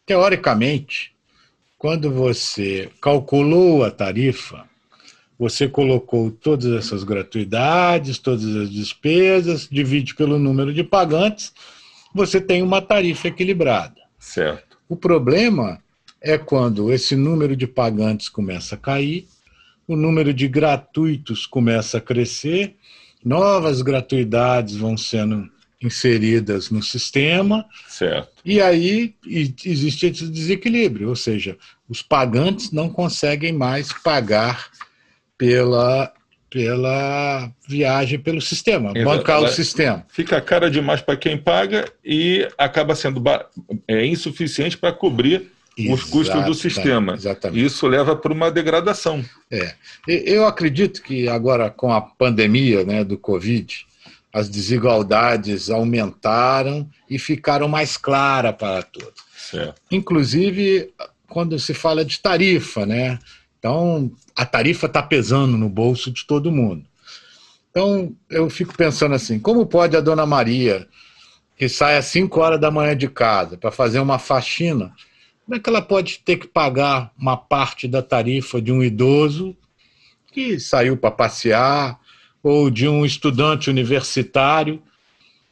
Teoricamente, 0.06 1.14
quando 1.78 2.12
você 2.12 2.90
calculou 3.02 3.84
a 3.84 3.92
tarifa, 3.92 4.68
você 5.38 5.68
colocou 5.68 6.32
todas 6.32 6.72
essas 6.74 7.04
gratuidades, 7.04 8.18
todas 8.18 8.56
as 8.56 8.72
despesas, 8.72 9.68
divide 9.70 10.16
pelo 10.16 10.40
número 10.40 10.74
de 10.74 10.84
pagantes, 10.84 11.54
você 12.14 12.42
tem 12.42 12.64
uma 12.64 12.82
tarifa 12.82 13.28
equilibrada. 13.28 14.02
Certo. 14.18 14.78
O 14.90 14.96
problema 14.96 15.80
é 16.20 16.38
quando 16.38 16.92
esse 16.92 17.16
número 17.16 17.56
de 17.56 17.68
pagantes 17.68 18.30
começa 18.30 18.76
a 18.76 18.78
cair, 18.78 19.28
o 19.88 19.96
número 19.96 20.34
de 20.34 20.48
gratuitos 20.48 21.46
começa 21.46 22.00
a 22.00 22.02
crescer, 22.02 22.76
novas 23.24 23.82
gratuidades 23.82 24.76
vão 24.76 24.98
sendo 24.98 25.50
inseridas 25.82 26.72
no 26.72 26.82
sistema. 26.82 27.66
Certo. 27.88 28.30
E 28.44 28.60
aí 28.60 29.14
existe 29.64 30.08
esse 30.08 30.28
desequilíbrio, 30.28 31.10
ou 31.10 31.16
seja, 31.16 31.58
os 31.88 32.02
pagantes 32.02 32.72
não 32.72 32.90
conseguem 32.90 33.54
mais 33.54 33.94
pagar 33.94 34.70
pela, 35.38 36.12
pela 36.50 37.52
viagem 37.68 38.20
pelo 38.20 38.42
sistema, 38.42 38.92
Exato. 38.96 39.06
bancar 39.06 39.42
o 39.42 39.48
sistema. 39.48 40.06
Fica 40.10 40.42
cara 40.42 40.70
demais 40.70 41.02
para 41.02 41.18
quem 41.18 41.38
paga 41.38 41.92
e 42.04 42.48
acaba 42.58 42.96
sendo 42.96 43.22
é, 43.88 44.06
insuficiente 44.06 44.78
para 44.78 44.92
cobrir 44.92 45.52
os 45.90 46.04
custos 46.04 46.44
do 46.44 46.54
sistema. 46.56 47.14
Exatamente. 47.14 47.64
Isso 47.64 47.86
leva 47.86 48.16
para 48.16 48.34
uma 48.34 48.50
degradação. 48.50 49.24
É. 49.52 49.76
Eu 50.08 50.48
acredito 50.48 51.04
que 51.04 51.30
agora, 51.30 51.70
com 51.70 51.92
a 51.92 52.02
pandemia 52.02 52.84
né, 52.84 53.04
do 53.04 53.18
Covid, 53.18 53.86
as 54.34 54.50
desigualdades 54.50 55.70
aumentaram 55.70 56.90
e 57.10 57.20
ficaram 57.20 57.68
mais 57.68 57.96
claras 57.96 58.56
para 58.56 58.82
todos. 58.82 59.24
Certo. 59.38 59.80
Inclusive, 59.92 60.92
quando 61.28 61.58
se 61.60 61.74
fala 61.74 62.04
de 62.04 62.20
tarifa, 62.20 62.86
né? 62.86 63.20
Então, 63.68 64.10
a 64.34 64.46
tarifa 64.46 64.88
está 64.88 65.04
pesando 65.04 65.58
no 65.58 65.68
bolso 65.68 66.10
de 66.10 66.26
todo 66.26 66.50
mundo. 66.50 66.86
Então, 67.70 68.16
eu 68.30 68.50
fico 68.50 68.74
pensando 68.74 69.14
assim: 69.14 69.38
como 69.40 69.66
pode 69.66 69.98
a 69.98 70.00
dona 70.00 70.26
Maria, 70.26 70.88
que 71.58 71.68
sai 71.68 71.98
às 71.98 72.06
5 72.06 72.40
horas 72.40 72.62
da 72.62 72.72
manhã 72.72 72.96
de 72.96 73.10
casa 73.10 73.58
para 73.58 73.70
fazer 73.70 74.00
uma 74.00 74.18
faxina, 74.18 74.96
Como 75.44 75.58
é 75.58 75.60
que 75.60 75.70
ela 75.70 75.82
pode 75.82 76.20
ter 76.20 76.38
que 76.38 76.48
pagar 76.48 77.12
uma 77.18 77.36
parte 77.36 77.90
da 77.90 78.02
tarifa 78.02 78.62
de 78.62 78.72
um 78.72 78.82
idoso 78.82 79.54
que 80.32 80.58
saiu 80.62 80.96
para 80.96 81.12
passear, 81.12 82.00
ou 82.42 82.70
de 82.70 82.88
um 82.88 83.06
estudante 83.06 83.70
universitário 83.70 84.82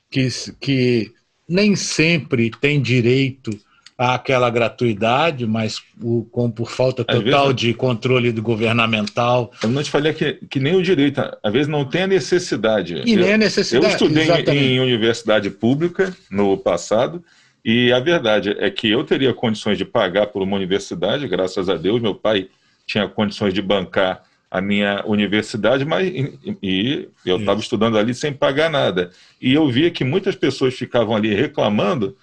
que, 0.10 0.30
que 0.62 1.12
nem 1.50 1.76
sempre 1.76 2.50
tem 2.50 2.82
direito 2.82 3.60
àquela 3.98 4.50
gratuidade, 4.50 5.46
mas 5.46 5.82
o, 6.02 6.26
com, 6.32 6.52
por 6.52 6.70
falta 6.70 7.04
total 7.04 7.46
vezes, 7.46 7.56
de 7.56 7.74
controle 7.74 8.32
do 8.32 8.42
governamental. 8.42 9.52
Eu 9.64 9.70
não 9.70 9.82
te 9.82 9.90
falei 9.90 10.14
que, 10.14 10.34
que 10.50 10.60
nem 10.60 10.76
o 10.76 10.84
direito, 10.84 11.22
às 11.42 11.54
vezes 11.54 11.68
não 11.68 11.86
tem 11.86 12.04
a 12.04 12.08
necessidade. 12.08 13.02
E 13.06 13.14
eu, 13.14 13.20
nem 13.20 13.34
a 13.34 13.38
necessidade. 13.38 13.86
Eu 13.86 13.92
estudei 13.92 14.28
em, 14.28 14.76
em 14.76 14.80
universidade 14.80 15.50
pública 15.50 16.16
no 16.30 16.58
passado, 16.58 17.24
e 17.64 17.92
a 17.92 18.00
verdade 18.00 18.56
é 18.60 18.70
que 18.70 18.90
eu 18.90 19.04
teria 19.04 19.34
condições 19.34 19.78
de 19.78 19.86
pagar 19.86 20.28
por 20.28 20.42
uma 20.42 20.56
universidade, 20.56 21.28
graças 21.28 21.70
a 21.70 21.76
Deus, 21.76 22.02
meu 22.02 22.14
pai 22.14 22.50
tinha 22.86 23.08
condições 23.08 23.54
de 23.54 23.62
bancar 23.62 24.24
a 24.52 24.62
minha 24.62 25.04
universidade, 25.06 25.84
mas 25.84 26.08
e, 26.08 26.38
e 26.62 27.10
eu 27.26 27.38
estava 27.38 27.60
estudando 27.60 27.98
ali 27.98 28.14
sem 28.14 28.32
pagar 28.32 28.70
nada. 28.70 29.10
E 29.42 29.54
eu 29.54 29.68
via 29.70 29.90
que 29.90 30.04
muitas 30.04 30.36
pessoas 30.36 30.76
ficavam 30.76 31.16
ali 31.16 31.34
reclamando 31.34 32.16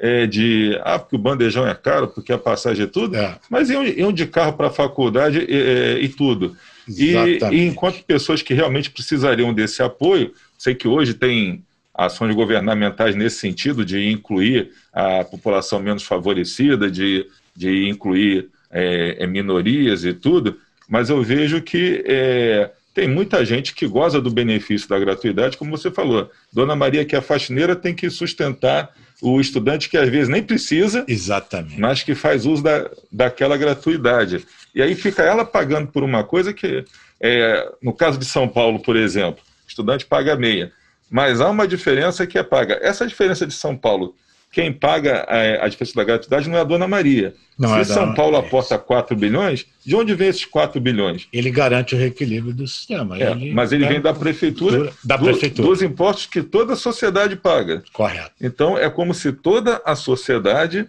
é, 0.00 0.26
de 0.26 0.80
ah, 0.82 0.98
porque 0.98 1.14
o 1.14 1.18
bandejão 1.18 1.66
é 1.66 1.74
caro, 1.74 2.08
porque 2.08 2.32
a 2.32 2.38
passagem 2.38 2.84
é 2.84 2.88
tudo, 2.88 3.16
é. 3.16 3.38
mas 3.50 3.68
iam, 3.68 3.84
iam, 3.84 4.10
de 4.10 4.26
carro 4.26 4.54
para 4.54 4.68
a 4.68 4.72
faculdade 4.72 5.44
e, 5.46 5.54
é, 5.54 5.98
e 6.00 6.08
tudo. 6.08 6.56
E, 6.88 7.14
e, 7.52 7.66
enquanto 7.66 8.02
pessoas 8.04 8.40
que 8.40 8.54
realmente 8.54 8.90
precisariam 8.90 9.52
desse 9.52 9.82
apoio, 9.82 10.32
sei 10.58 10.74
que 10.74 10.88
hoje 10.88 11.12
tem 11.12 11.62
ações 11.94 12.34
governamentais 12.34 13.14
nesse 13.14 13.36
sentido 13.36 13.84
de 13.84 14.10
incluir 14.10 14.70
a 14.90 15.22
população 15.22 15.78
menos 15.80 16.02
favorecida, 16.02 16.90
de, 16.90 17.26
de 17.54 17.86
incluir 17.88 18.48
é, 18.70 19.18
é 19.20 19.26
minorias 19.26 20.02
e 20.04 20.14
tudo, 20.14 20.56
mas 20.88 21.10
eu 21.10 21.22
vejo 21.22 21.60
que 21.60 22.02
é, 22.06 22.70
tem 22.94 23.06
muita 23.06 23.44
gente 23.44 23.74
que 23.74 23.86
goza 23.86 24.20
do 24.20 24.30
benefício 24.30 24.88
da 24.88 24.98
gratuidade, 24.98 25.58
como 25.58 25.76
você 25.76 25.90
falou. 25.90 26.30
Dona 26.50 26.74
Maria, 26.74 27.04
que 27.04 27.14
é 27.14 27.20
faxineira, 27.20 27.76
tem 27.76 27.94
que 27.94 28.08
sustentar 28.08 28.90
o 29.22 29.40
estudante 29.40 29.88
que 29.88 29.96
às 29.96 30.08
vezes 30.08 30.28
nem 30.28 30.42
precisa, 30.42 31.04
Exatamente. 31.06 31.78
mas 31.78 32.02
que 32.02 32.14
faz 32.14 32.46
uso 32.46 32.62
da, 32.62 32.90
daquela 33.10 33.56
gratuidade. 33.56 34.44
E 34.74 34.82
aí 34.82 34.94
fica 34.94 35.22
ela 35.22 35.44
pagando 35.44 35.88
por 35.88 36.02
uma 36.02 36.24
coisa 36.24 36.52
que, 36.52 36.84
é, 37.20 37.72
no 37.82 37.92
caso 37.92 38.18
de 38.18 38.24
São 38.24 38.48
Paulo, 38.48 38.80
por 38.80 38.96
exemplo, 38.96 39.42
o 39.66 39.68
estudante 39.68 40.06
paga 40.06 40.36
meia, 40.36 40.72
mas 41.10 41.40
há 41.40 41.50
uma 41.50 41.66
diferença 41.66 42.26
que 42.26 42.38
é 42.38 42.42
paga. 42.42 42.78
Essa 42.80 43.06
diferença 43.06 43.46
de 43.46 43.52
São 43.52 43.76
Paulo 43.76 44.14
quem 44.52 44.72
paga 44.72 45.26
a, 45.28 45.64
a 45.64 45.68
diferença 45.68 45.94
da 45.94 46.04
gratuidade 46.04 46.48
não 46.48 46.58
é 46.58 46.60
a 46.60 46.64
Dona 46.64 46.88
Maria. 46.88 47.34
Não 47.56 47.74
Se 47.74 47.80
é 47.80 47.84
São. 47.84 48.14
Paulo 48.14 48.36
aporta 48.36 48.78
4 48.78 49.14
bilhões, 49.16 49.66
de 49.84 49.94
onde 49.94 50.14
vem 50.14 50.28
esses 50.28 50.44
4 50.44 50.80
bilhões? 50.80 51.28
Ele 51.32 51.50
garante 51.50 51.94
o 51.94 51.98
reequilíbrio 51.98 52.52
do 52.52 52.66
sistema. 52.66 53.16
É, 53.18 53.30
ele 53.30 53.52
mas 53.52 53.70
ele 53.70 53.86
vem 53.86 54.00
da 54.00 54.12
prefeitura, 54.12 54.92
da 55.04 55.16
do, 55.16 55.24
prefeitura, 55.24 55.68
dos 55.68 55.82
impostos 55.82 56.26
que 56.26 56.42
toda 56.42 56.72
a 56.72 56.76
sociedade 56.76 57.36
paga. 57.36 57.82
Correto. 57.92 58.32
Então 58.40 58.76
é 58.76 58.90
como 58.90 59.14
se 59.14 59.32
toda 59.32 59.80
a 59.84 59.94
sociedade 59.94 60.88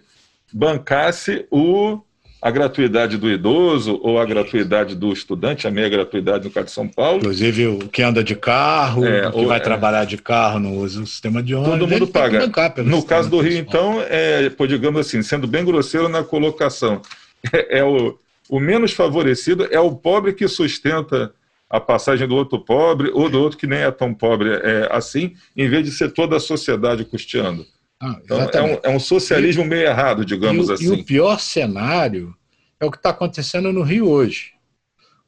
bancasse 0.52 1.46
o 1.50 2.00
a 2.42 2.50
gratuidade 2.50 3.16
do 3.16 3.30
idoso 3.30 4.00
ou 4.02 4.18
a 4.18 4.26
gratuidade 4.26 4.96
do 4.96 5.12
estudante, 5.12 5.68
a 5.68 5.70
meia 5.70 5.88
gratuidade 5.88 6.44
no 6.44 6.50
caso 6.50 6.66
de 6.66 6.72
São 6.72 6.88
Paulo. 6.88 7.18
Inclusive 7.18 7.68
o 7.68 7.78
que 7.88 8.02
anda 8.02 8.24
de 8.24 8.34
carro, 8.34 9.06
é, 9.06 9.28
o 9.28 9.32
que 9.32 9.46
vai 9.46 9.58
é, 9.58 9.60
trabalhar 9.60 10.04
de 10.04 10.18
carro, 10.18 10.58
não 10.58 10.76
usa 10.76 11.00
o 11.00 11.06
sistema 11.06 11.40
de 11.40 11.54
ônibus. 11.54 11.78
Todo 11.78 11.88
mundo 11.88 12.06
paga. 12.08 12.44
No 12.82 13.04
caso 13.04 13.30
do 13.30 13.40
Rio, 13.40 13.56
então, 13.56 14.02
é, 14.08 14.50
digamos 14.66 15.06
assim, 15.06 15.22
sendo 15.22 15.46
bem 15.46 15.64
grosseiro 15.64 16.08
na 16.08 16.24
colocação, 16.24 17.00
é, 17.52 17.78
é, 17.78 17.84
o, 17.84 18.18
o 18.50 18.58
menos 18.58 18.90
favorecido 18.92 19.68
é 19.70 19.78
o 19.78 19.92
pobre 19.92 20.32
que 20.32 20.48
sustenta 20.48 21.32
a 21.70 21.80
passagem 21.80 22.26
do 22.26 22.34
outro 22.34 22.58
pobre 22.58 23.12
ou 23.14 23.30
do 23.30 23.40
outro 23.40 23.56
que 23.56 23.68
nem 23.68 23.78
é 23.78 23.90
tão 23.92 24.12
pobre 24.12 24.50
é, 24.50 24.88
assim, 24.90 25.34
em 25.56 25.68
vez 25.68 25.84
de 25.84 25.92
ser 25.92 26.10
toda 26.10 26.36
a 26.36 26.40
sociedade 26.40 27.04
custeando. 27.04 27.64
Ah, 28.04 28.18
então, 28.24 28.40
é 28.40 28.62
um, 28.62 28.78
é 28.82 28.88
um, 28.96 28.98
socialismo 28.98 29.62
e, 29.62 29.68
meio 29.68 29.86
errado, 29.86 30.24
digamos 30.24 30.68
e, 30.68 30.72
assim. 30.72 30.84
E 30.86 30.90
o 30.90 31.04
pior 31.04 31.38
cenário 31.38 32.34
é 32.80 32.84
o 32.84 32.90
que 32.90 32.96
está 32.96 33.10
acontecendo 33.10 33.72
no 33.72 33.82
Rio 33.82 34.08
hoje, 34.08 34.50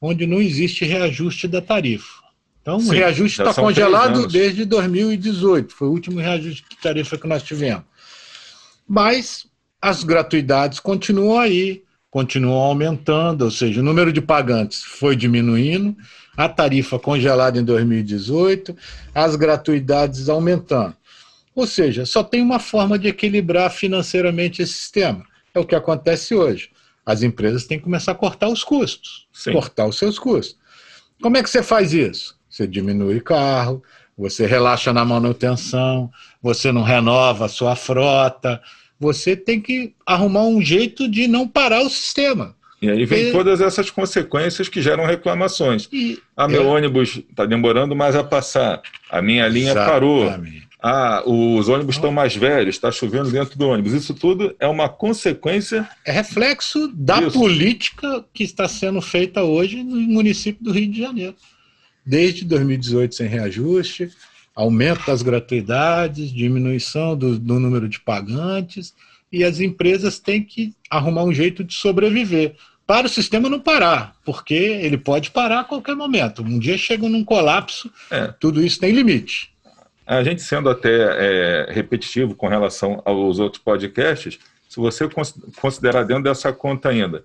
onde 0.00 0.26
não 0.26 0.42
existe 0.42 0.84
reajuste 0.84 1.46
da 1.46 1.60
tarifa. 1.60 2.24
Então, 2.60 2.80
Sim, 2.80 2.88
o 2.88 2.92
reajuste 2.92 3.40
está 3.40 3.54
congelado 3.54 4.26
desde 4.26 4.64
2018, 4.64 5.72
foi 5.72 5.86
o 5.86 5.92
último 5.92 6.18
reajuste 6.18 6.64
de 6.68 6.76
tarifa 6.78 7.16
que 7.16 7.28
nós 7.28 7.44
tivemos. 7.44 7.84
Mas 8.88 9.46
as 9.80 10.02
gratuidades 10.02 10.80
continuam 10.80 11.38
aí, 11.38 11.84
continuam 12.10 12.60
aumentando, 12.60 13.42
ou 13.44 13.52
seja, 13.52 13.80
o 13.80 13.84
número 13.84 14.12
de 14.12 14.20
pagantes 14.20 14.82
foi 14.82 15.14
diminuindo, 15.14 15.96
a 16.36 16.48
tarifa 16.48 16.98
congelada 16.98 17.56
em 17.56 17.64
2018, 17.64 18.76
as 19.14 19.36
gratuidades 19.36 20.28
aumentando. 20.28 20.96
Ou 21.54 21.66
seja, 21.66 22.04
só 22.04 22.22
tem 22.22 22.42
uma 22.42 22.58
forma 22.58 22.98
de 22.98 23.08
equilibrar 23.08 23.70
financeiramente 23.70 24.62
esse 24.62 24.72
sistema. 24.72 25.24
É 25.54 25.58
o 25.58 25.64
que 25.64 25.74
acontece 25.74 26.34
hoje. 26.34 26.70
As 27.06 27.22
empresas 27.22 27.64
têm 27.64 27.78
que 27.78 27.84
começar 27.84 28.12
a 28.12 28.16
cortar 28.16 28.48
os 28.48 28.64
custos, 28.64 29.28
Sim. 29.32 29.52
cortar 29.52 29.86
os 29.86 29.98
seus 29.98 30.18
custos. 30.18 30.58
Como 31.22 31.36
é 31.36 31.42
que 31.42 31.50
você 31.50 31.62
faz 31.62 31.92
isso? 31.92 32.36
Você 32.48 32.66
diminui 32.66 33.20
carro, 33.20 33.82
você 34.16 34.46
relaxa 34.46 34.92
na 34.92 35.04
manutenção, 35.04 36.10
você 36.42 36.72
não 36.72 36.82
renova 36.82 37.46
a 37.46 37.48
sua 37.48 37.76
frota, 37.76 38.60
você 38.98 39.36
tem 39.36 39.60
que 39.60 39.94
arrumar 40.06 40.44
um 40.44 40.62
jeito 40.62 41.08
de 41.08 41.26
não 41.26 41.46
parar 41.46 41.82
o 41.82 41.90
sistema. 41.90 42.56
E 42.80 42.90
aí 42.90 43.04
vem 43.04 43.28
e... 43.28 43.32
todas 43.32 43.60
essas 43.60 43.90
consequências 43.90 44.68
que 44.68 44.82
geram 44.82 45.06
reclamações. 45.06 45.88
E... 45.92 46.18
Ah, 46.36 46.46
meu 46.46 46.62
é... 46.62 46.66
ônibus 46.66 47.22
está 47.30 47.46
demorando 47.46 47.94
mais 47.96 48.14
a 48.14 48.22
passar, 48.22 48.82
a 49.10 49.22
minha 49.22 49.48
linha 49.48 49.72
Exatamente. 49.72 49.92
parou, 49.92 50.30
ah, 50.86 51.22
os 51.24 51.66
ônibus 51.66 51.94
estão 51.94 52.12
mais 52.12 52.36
velhos, 52.36 52.74
está 52.74 52.92
chovendo 52.92 53.30
dentro 53.30 53.58
do 53.58 53.66
ônibus. 53.66 53.94
Isso 53.94 54.12
tudo 54.12 54.54
é 54.60 54.66
uma 54.66 54.86
consequência. 54.86 55.88
É 56.04 56.12
reflexo 56.12 56.92
da 56.94 57.20
disso. 57.20 57.38
política 57.38 58.22
que 58.34 58.44
está 58.44 58.68
sendo 58.68 59.00
feita 59.00 59.42
hoje 59.42 59.82
no 59.82 59.96
município 59.96 60.62
do 60.62 60.72
Rio 60.72 60.92
de 60.92 60.98
Janeiro. 61.00 61.34
Desde 62.04 62.44
2018 62.44 63.14
sem 63.14 63.26
reajuste, 63.26 64.10
aumento 64.54 65.06
das 65.06 65.22
gratuidades, 65.22 66.30
diminuição 66.30 67.16
do, 67.16 67.38
do 67.38 67.58
número 67.58 67.88
de 67.88 67.98
pagantes, 67.98 68.92
e 69.32 69.42
as 69.42 69.60
empresas 69.60 70.18
têm 70.18 70.44
que 70.44 70.74
arrumar 70.90 71.24
um 71.24 71.32
jeito 71.32 71.64
de 71.64 71.72
sobreviver 71.72 72.56
para 72.86 73.06
o 73.06 73.10
sistema 73.10 73.48
não 73.48 73.58
parar, 73.58 74.16
porque 74.22 74.52
ele 74.52 74.98
pode 74.98 75.30
parar 75.30 75.60
a 75.60 75.64
qualquer 75.64 75.96
momento. 75.96 76.42
Um 76.42 76.58
dia 76.58 76.76
chega 76.76 77.08
num 77.08 77.24
colapso, 77.24 77.90
é. 78.10 78.26
tudo 78.38 78.62
isso 78.62 78.78
tem 78.78 78.92
limite. 78.92 79.53
A 80.06 80.22
gente 80.22 80.42
sendo 80.42 80.68
até 80.68 80.90
é, 80.90 81.72
repetitivo 81.72 82.34
com 82.34 82.46
relação 82.46 83.02
aos 83.04 83.38
outros 83.38 83.62
podcasts, 83.62 84.38
se 84.68 84.76
você 84.76 85.08
considerar 85.60 86.04
dentro 86.04 86.24
dessa 86.24 86.52
conta 86.52 86.88
ainda 86.90 87.24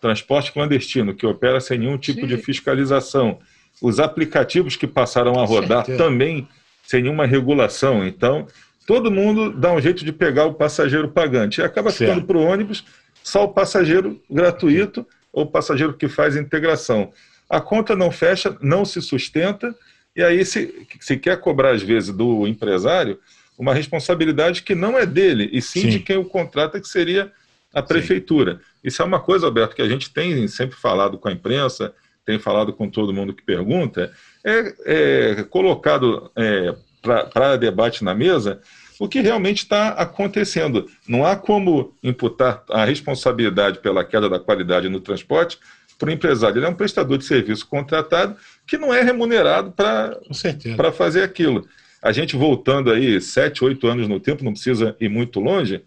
transporte 0.00 0.50
clandestino 0.52 1.14
que 1.14 1.26
opera 1.26 1.60
sem 1.60 1.78
nenhum 1.78 1.98
tipo 1.98 2.22
Sim. 2.22 2.26
de 2.26 2.36
fiscalização, 2.38 3.38
os 3.80 4.00
aplicativos 4.00 4.74
que 4.74 4.86
passaram 4.86 5.38
a 5.38 5.44
rodar 5.44 5.84
também 5.84 6.48
sem 6.82 7.02
nenhuma 7.02 7.26
regulação, 7.26 8.04
então 8.04 8.46
todo 8.86 9.10
mundo 9.10 9.52
dá 9.52 9.72
um 9.72 9.80
jeito 9.80 10.04
de 10.04 10.12
pegar 10.12 10.46
o 10.46 10.54
passageiro 10.54 11.08
pagante 11.08 11.60
e 11.60 11.64
acaba 11.64 11.90
certo. 11.90 12.10
ficando 12.10 12.26
para 12.26 12.36
o 12.36 12.42
ônibus 12.42 12.84
só 13.22 13.44
o 13.44 13.48
passageiro 13.48 14.20
gratuito 14.28 15.06
ou 15.32 15.44
o 15.44 15.46
passageiro 15.46 15.92
que 15.92 16.08
faz 16.08 16.34
integração. 16.34 17.12
A 17.48 17.60
conta 17.60 17.94
não 17.94 18.10
fecha, 18.10 18.56
não 18.60 18.84
se 18.84 19.02
sustenta 19.02 19.74
e 20.14 20.22
aí 20.22 20.44
se, 20.44 20.86
se 21.00 21.16
quer 21.16 21.38
cobrar, 21.40 21.70
às 21.70 21.82
vezes, 21.82 22.14
do 22.14 22.46
empresário 22.46 23.18
uma 23.58 23.74
responsabilidade 23.74 24.62
que 24.62 24.74
não 24.74 24.98
é 24.98 25.04
dele, 25.04 25.50
e 25.52 25.60
sim, 25.60 25.82
sim. 25.82 25.88
de 25.90 26.00
quem 26.00 26.16
o 26.16 26.24
contrata, 26.24 26.80
que 26.80 26.88
seria 26.88 27.30
a 27.74 27.82
prefeitura. 27.82 28.54
Sim. 28.54 28.60
Isso 28.84 29.02
é 29.02 29.04
uma 29.04 29.20
coisa, 29.20 29.46
Alberto, 29.46 29.76
que 29.76 29.82
a 29.82 29.88
gente 29.88 30.10
tem 30.10 30.48
sempre 30.48 30.76
falado 30.76 31.18
com 31.18 31.28
a 31.28 31.32
imprensa, 31.32 31.94
tem 32.24 32.38
falado 32.38 32.72
com 32.72 32.88
todo 32.88 33.12
mundo 33.12 33.34
que 33.34 33.42
pergunta, 33.42 34.10
é, 34.44 34.74
é 34.86 35.42
colocado 35.44 36.30
é, 36.34 36.74
para 37.02 37.56
debate 37.56 38.02
na 38.02 38.14
mesa 38.14 38.60
o 38.98 39.08
que 39.08 39.20
realmente 39.20 39.58
está 39.58 39.90
acontecendo. 39.90 40.86
Não 41.08 41.24
há 41.24 41.34
como 41.34 41.94
imputar 42.02 42.62
a 42.70 42.84
responsabilidade 42.84 43.78
pela 43.78 44.04
queda 44.04 44.28
da 44.28 44.38
qualidade 44.38 44.88
no 44.88 45.00
transporte 45.00 45.58
para 46.00 46.08
o 46.08 46.12
empresário. 46.12 46.58
Ele 46.58 46.66
é 46.66 46.68
um 46.68 46.74
prestador 46.74 47.18
de 47.18 47.24
serviço 47.24 47.66
contratado 47.68 48.34
que 48.66 48.78
não 48.78 48.92
é 48.92 49.02
remunerado 49.02 49.70
para 49.70 50.92
fazer 50.92 51.22
aquilo. 51.22 51.68
A 52.02 52.10
gente 52.10 52.34
voltando 52.34 52.90
aí 52.90 53.20
sete, 53.20 53.62
oito 53.62 53.86
anos 53.86 54.08
no 54.08 54.18
tempo, 54.18 54.42
não 54.42 54.52
precisa 54.52 54.96
ir 54.98 55.10
muito 55.10 55.38
longe, 55.38 55.82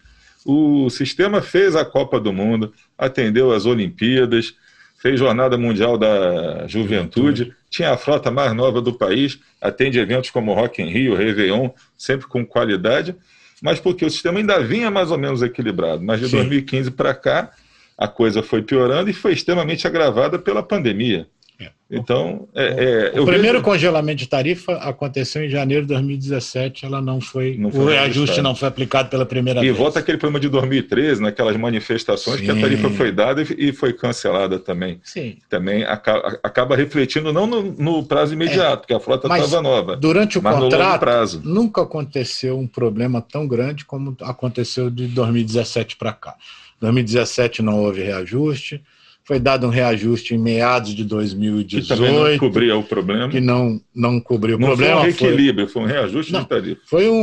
o 0.45 0.89
sistema 0.89 1.41
fez 1.41 1.75
a 1.75 1.83
Copa 1.83 2.19
do 2.19 2.31
Mundo, 2.31 2.71
atendeu 2.97 3.51
as 3.51 3.65
Olimpíadas, 3.65 4.53
fez 4.97 5.19
Jornada 5.19 5.57
Mundial 5.57 5.97
da 5.97 6.67
Juventude, 6.67 7.53
tinha 7.69 7.91
a 7.91 7.97
frota 7.97 8.29
mais 8.29 8.53
nova 8.53 8.81
do 8.81 8.93
país, 8.93 9.39
atende 9.59 9.97
eventos 9.97 10.29
como 10.29 10.53
Rock 10.53 10.81
in 10.81 10.89
Rio, 10.89 11.15
Réveillon, 11.15 11.71
sempre 11.97 12.27
com 12.27 12.45
qualidade, 12.45 13.15
mas 13.61 13.79
porque 13.79 14.05
o 14.05 14.09
sistema 14.09 14.37
ainda 14.37 14.61
vinha 14.61 14.91
mais 14.91 15.09
ou 15.09 15.17
menos 15.17 15.41
equilibrado. 15.41 16.03
Mas 16.03 16.19
de 16.19 16.27
Sim. 16.27 16.37
2015 16.37 16.91
para 16.91 17.15
cá, 17.15 17.51
a 17.97 18.07
coisa 18.07 18.41
foi 18.43 18.61
piorando 18.61 19.09
e 19.09 19.13
foi 19.13 19.33
extremamente 19.33 19.85
agravada 19.87 20.39
pela 20.39 20.63
pandemia. 20.63 21.27
É. 21.61 21.69
Então, 21.91 22.47
é, 22.55 22.63
é, 22.65 23.11
O 23.13 23.17
eu 23.19 23.25
primeiro 23.25 23.59
vejo- 23.59 23.63
congelamento 23.63 24.17
de 24.17 24.27
tarifa 24.27 24.73
aconteceu 24.77 25.45
em 25.45 25.49
janeiro 25.49 25.83
de 25.83 25.89
2017, 25.89 26.83
ela 26.83 26.99
não 26.99 27.21
foi, 27.21 27.55
Não 27.57 27.71
foi 27.71 27.79
o 27.81 27.85
reajuste 27.85 28.41
não 28.41 28.55
foi 28.55 28.67
aplicado 28.67 29.07
pela 29.09 29.23
primeira 29.23 29.59
E 29.59 29.65
vez. 29.65 29.77
volta 29.77 29.99
aquele 29.99 30.17
problema 30.17 30.39
de 30.39 30.49
2013, 30.49 31.21
naquelas 31.21 31.55
manifestações 31.55 32.41
que 32.41 32.49
a 32.49 32.55
Sim. 32.55 32.61
tarifa 32.61 32.89
foi 32.89 33.11
dada 33.11 33.43
e 33.43 33.67
e 33.69 33.71
foi 33.71 33.93
cancelada 33.93 34.57
também. 34.57 34.99
Sim. 35.03 35.37
Também 35.47 35.83
aca- 35.83 36.39
acaba 36.41 36.75
refletindo 36.75 37.31
não 37.31 37.45
no, 37.45 37.61
no 37.61 38.03
prazo 38.03 38.33
imediato, 38.33 38.79
porque 38.81 38.93
a 38.95 38.99
frota 38.99 39.31
É. 39.31 39.37
Estava 39.39 39.61
nova, 39.61 39.95
Durante 39.95 40.39
o 40.39 40.41
mas 40.41 40.55
no 40.55 40.61
longo 40.63 40.71
contrato, 40.71 40.99
prazo. 40.99 41.41
nunca 41.45 41.83
aconteceu 41.83 42.57
um 42.57 42.65
problema 42.67 43.21
tão 43.21 43.47
grande 43.47 43.85
como 43.85 44.17
aconteceu 44.21 44.89
de 44.89 45.05
2017 45.07 45.95
para 45.97 46.11
cá. 46.13 46.35
2017 46.83 47.61
não 47.61 47.79
houve 47.83 48.01
reajuste, 48.03 48.81
foi 49.25 49.39
dado 49.39 49.65
um 49.65 49.69
reajuste 49.69 50.35
em 50.35 50.37
meados 50.37 50.89
de 50.93 51.03
Que 51.05 51.07
também 51.07 52.11
não 52.11 52.23
2018, 52.23 52.39
cobria 52.39 52.75
o 52.77 52.83
problema. 52.83 53.29
que 53.29 53.39
não, 53.39 53.79
não 53.95 54.19
cobriu 54.19 54.57
o 54.57 54.59
Não 54.59 54.67
problema. 54.67 54.99
foi 55.01 55.09
um 55.09 55.13
foi- 55.13 55.27
reequilíbrio, 55.29 55.67
foi, 55.67 55.81
um 55.81 55.85
reajuste 55.85 56.33
Não. 56.33 56.41
de 56.41 56.49
tarifa. 56.49 56.81
foi 56.85 57.09
um, 57.09 57.15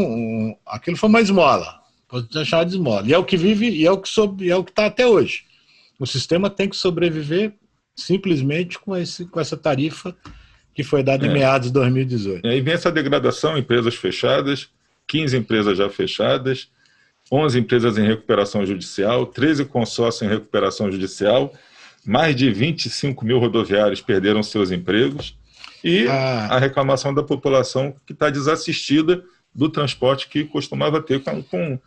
um- 0.50 0.57
aquilo 0.67 0.97
foi 0.97 1.09
uma 1.11 1.21
esmola, 1.21 1.75
pode 2.09 2.47
chamar 2.47 2.64
de 2.64 2.71
esmola. 2.76 3.07
E 3.07 3.12
é 3.12 3.19
o 3.19 3.25
que 3.25 3.37
vive 3.37 3.69
e 3.69 3.87
é 3.87 3.90
o 3.93 3.99
que 3.99 4.09
sob- 4.09 4.49
é 4.49 4.57
o 4.57 4.64
que 4.64 4.71
está 4.71 4.87
até 4.87 5.07
hoje. 5.07 5.43
O 5.99 6.07
sistema 6.07 6.49
tem 6.49 6.69
que 6.69 6.76
sobreviver 6.76 7.52
simplesmente 7.95 8.79
com, 8.79 8.97
esse, 8.97 9.26
com 9.26 9.38
essa 9.38 9.57
tarifa 9.57 10.17
que 10.75 10.83
foi 10.83 11.02
dada 11.02 11.26
É. 11.26 11.29
em 11.29 11.33
meados 11.35 11.69
de 11.69 11.75
2018. 11.75 12.47
E 12.47 12.49
aí 12.50 12.61
vem 12.62 12.73
essa 12.73 12.90
degradação, 12.90 13.59
empresas 13.59 13.95
fechadas, 13.95 14.69
15 15.07 15.37
empresas 15.37 15.76
já 15.76 15.90
fechadas, 15.90 16.69
11 17.30 17.58
empresas 17.58 17.96
em 17.99 18.06
recuperação 18.06 18.64
judicial, 18.66 19.25
13 19.26 19.64
consórcios 19.66 20.22
em 20.22 20.32
recuperação 20.32 20.90
judicial, 20.90 21.52
mais 22.04 22.34
de 22.34 22.50
25 22.50 23.25
mil 23.25 23.38
rodoviários 23.38 24.00
perderam 24.00 24.42
seus 24.42 24.70
empregos 24.70 25.37
e 25.84 26.06
Ah. 26.08 26.49
a 26.50 26.58
reclamação 26.58 27.14
da 27.14 27.22
população 27.22 27.94
que 28.06 28.12
está 28.12 28.30
desassistida 28.30 29.22
do 29.54 29.68
transporte 29.68 30.28
que 30.28 30.44
costumava 30.44 31.00
ter 31.02 31.20
com, 31.22 31.42
com- 31.42 31.78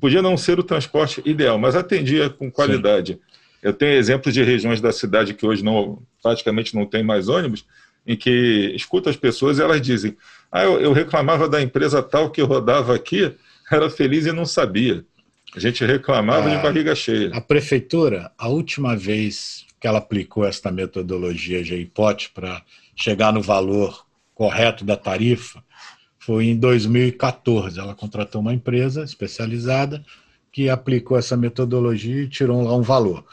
podia 0.00 0.20
não 0.22 0.36
ser 0.36 0.58
o 0.58 0.62
transporte 0.62 1.22
ideal, 1.24 1.58
mas 1.58 1.74
atendia 1.74 2.28
com 2.30 2.50
qualidade. 2.50 3.18
Eu 3.62 3.72
tenho 3.72 3.92
exemplos 3.94 4.32
de 4.34 4.42
regiões 4.42 4.80
da 4.80 4.92
cidade 4.92 5.32
que 5.34 5.46
hoje 5.46 5.64
não 5.64 6.02
praticamente 6.22 6.74
não 6.74 6.84
tem 6.86 7.02
mais 7.02 7.28
ônibus, 7.28 7.64
em 8.06 8.14
que 8.16 8.72
escuta 8.76 9.10
as 9.10 9.16
pessoas 9.16 9.58
e 9.58 9.62
elas 9.62 9.80
dizem: 9.80 10.16
"Ah, 10.52 10.62
eu, 10.64 10.80
eu 10.80 10.92
reclamava 10.92 11.48
da 11.48 11.60
empresa 11.60 12.02
tal 12.02 12.30
que 12.30 12.40
rodava 12.42 12.94
aqui, 12.94 13.32
era 13.74 13.90
feliz 13.90 14.26
e 14.26 14.32
não 14.32 14.46
sabia". 14.46 15.04
A 15.54 15.60
gente 15.60 15.84
reclamava 15.84 16.48
Ah. 16.50 16.56
de 16.56 16.62
barriga 16.62 16.94
cheia. 16.94 17.30
A 17.34 17.40
prefeitura, 17.40 18.30
a 18.36 18.48
última 18.48 18.94
vez 18.96 19.64
que 19.80 19.86
ela 19.86 19.98
aplicou 19.98 20.44
esta 20.44 20.70
metodologia 20.70 21.62
GIPOT 21.64 22.30
para 22.34 22.62
chegar 22.94 23.32
no 23.32 23.40
valor 23.42 24.04
correto 24.34 24.84
da 24.84 24.96
tarifa 24.96 25.62
foi 26.18 26.46
em 26.46 26.56
2014. 26.56 27.78
Ela 27.78 27.94
contratou 27.94 28.40
uma 28.40 28.52
empresa 28.52 29.02
especializada 29.04 30.04
que 30.52 30.68
aplicou 30.68 31.16
essa 31.16 31.36
metodologia 31.36 32.22
e 32.22 32.28
tirou 32.28 32.62
lá 32.62 32.74
um 32.76 32.82
valor. 32.82 33.24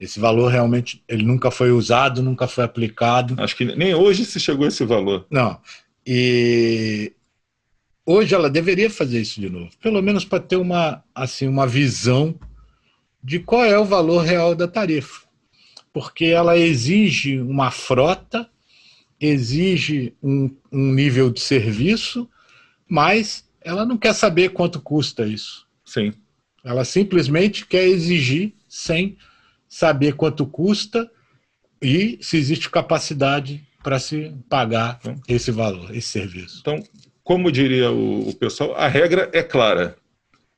Esse 0.00 0.18
valor 0.20 0.48
realmente 0.50 1.02
ele 1.08 1.22
nunca 1.24 1.50
foi 1.50 1.70
usado, 1.70 2.22
nunca 2.22 2.46
foi 2.48 2.64
aplicado. 2.64 3.34
Acho 3.38 3.56
que 3.56 3.64
nem 3.64 3.94
hoje 3.94 4.24
se 4.24 4.38
chegou 4.40 4.64
a 4.64 4.68
esse 4.68 4.84
valor. 4.84 5.24
Não. 5.30 5.58
E 6.06 7.12
hoje 8.04 8.34
ela 8.34 8.50
deveria 8.50 8.90
fazer 8.90 9.20
isso 9.20 9.40
de 9.40 9.48
novo, 9.48 9.70
pelo 9.80 10.02
menos 10.02 10.24
para 10.24 10.40
ter 10.40 10.56
uma 10.56 11.02
assim 11.14 11.46
uma 11.46 11.66
visão 11.66 12.38
de 13.22 13.38
qual 13.38 13.64
é 13.64 13.78
o 13.78 13.84
valor 13.84 14.24
real 14.24 14.54
da 14.54 14.66
tarifa, 14.66 15.22
porque 15.92 16.26
ela 16.26 16.58
exige 16.58 17.40
uma 17.40 17.70
frota, 17.70 18.48
exige 19.20 20.14
um, 20.22 20.50
um 20.72 20.92
nível 20.92 21.30
de 21.30 21.40
serviço, 21.40 22.28
mas 22.88 23.48
ela 23.60 23.86
não 23.86 23.96
quer 23.96 24.12
saber 24.12 24.50
quanto 24.50 24.80
custa 24.80 25.24
isso. 25.24 25.66
Sim. 25.84 26.12
Ela 26.64 26.84
simplesmente 26.84 27.66
quer 27.66 27.84
exigir 27.84 28.54
sem 28.68 29.16
saber 29.68 30.14
quanto 30.14 30.46
custa 30.46 31.10
e 31.80 32.18
se 32.20 32.36
existe 32.36 32.68
capacidade 32.68 33.62
para 33.82 33.98
se 33.98 34.32
pagar 34.48 35.00
esse 35.26 35.50
valor, 35.50 35.94
esse 35.94 36.08
serviço. 36.08 36.58
Então, 36.60 36.82
como 37.24 37.52
diria 37.52 37.90
o, 37.90 38.28
o 38.28 38.34
pessoal, 38.34 38.74
a 38.76 38.88
regra 38.88 39.30
é 39.32 39.42
clara, 39.42 39.96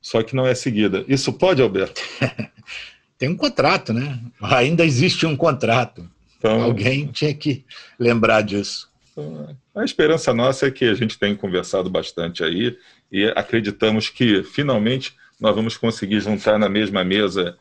só 0.01 0.21
que 0.23 0.35
não 0.35 0.45
é 0.45 0.55
seguida. 0.55 1.03
Isso 1.07 1.33
pode, 1.33 1.61
Alberto? 1.61 2.01
Tem 3.17 3.29
um 3.29 3.37
contrato, 3.37 3.93
né? 3.93 4.19
Ainda 4.41 4.85
existe 4.85 5.25
um 5.25 5.37
contrato. 5.37 6.09
Então, 6.37 6.61
Alguém 6.61 7.07
tinha 7.07 7.33
que 7.33 7.63
lembrar 7.97 8.41
disso. 8.41 8.89
então, 9.11 9.55
a 9.73 9.83
esperança 9.85 10.33
nossa 10.33 10.67
é 10.67 10.71
que 10.71 10.85
a 10.85 10.93
gente 10.93 11.17
tem 11.17 11.35
conversado 11.35 11.89
bastante 11.89 12.43
aí 12.43 12.77
e 13.11 13.25
acreditamos 13.35 14.09
que 14.09 14.43
finalmente 14.43 15.15
nós 15.39 15.55
vamos 15.55 15.77
conseguir 15.77 16.19
juntar 16.19 16.59
na 16.59 16.69
mesma 16.69 17.03
mesa 17.03 17.57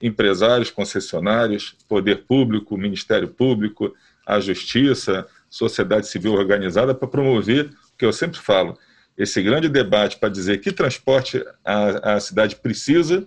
empresários, 0.00 0.70
concessionários, 0.70 1.76
poder 1.88 2.24
público, 2.24 2.76
Ministério 2.76 3.28
Público, 3.28 3.94
a 4.26 4.40
Justiça, 4.40 5.26
sociedade 5.50 6.08
civil 6.08 6.32
organizada 6.32 6.94
para 6.94 7.06
promover 7.08 7.70
que 8.02 8.06
eu 8.06 8.12
sempre 8.12 8.40
falo, 8.40 8.76
esse 9.16 9.40
grande 9.40 9.68
debate 9.68 10.18
para 10.18 10.28
dizer 10.28 10.58
que 10.58 10.72
transporte 10.72 11.40
a, 11.64 12.16
a 12.16 12.20
cidade 12.20 12.56
precisa, 12.56 13.24